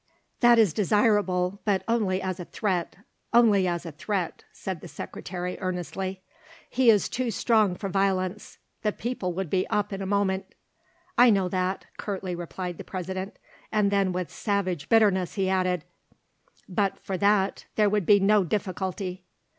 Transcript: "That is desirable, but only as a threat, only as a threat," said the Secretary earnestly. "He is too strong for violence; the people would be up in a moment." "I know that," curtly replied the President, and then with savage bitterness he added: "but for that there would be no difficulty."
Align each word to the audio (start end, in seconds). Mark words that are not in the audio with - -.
"That 0.39 0.57
is 0.57 0.73
desirable, 0.73 1.61
but 1.63 1.83
only 1.87 2.23
as 2.23 2.39
a 2.39 2.45
threat, 2.45 2.95
only 3.35 3.67
as 3.67 3.85
a 3.85 3.91
threat," 3.91 4.43
said 4.51 4.81
the 4.81 4.87
Secretary 4.87 5.59
earnestly. 5.61 6.23
"He 6.71 6.89
is 6.89 7.07
too 7.07 7.29
strong 7.29 7.75
for 7.75 7.87
violence; 7.87 8.57
the 8.81 8.93
people 8.93 9.31
would 9.33 9.47
be 9.47 9.67
up 9.67 9.93
in 9.93 10.01
a 10.01 10.07
moment." 10.07 10.55
"I 11.19 11.29
know 11.29 11.47
that," 11.49 11.85
curtly 11.97 12.33
replied 12.33 12.79
the 12.79 12.83
President, 12.83 13.37
and 13.71 13.91
then 13.91 14.11
with 14.11 14.31
savage 14.31 14.89
bitterness 14.89 15.35
he 15.35 15.47
added: 15.49 15.83
"but 16.67 16.97
for 16.97 17.15
that 17.17 17.65
there 17.75 17.87
would 17.91 18.07
be 18.07 18.19
no 18.19 18.43
difficulty." 18.43 19.23